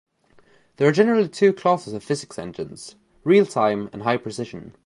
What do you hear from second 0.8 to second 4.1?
are generally two classes of physics engines: real-time and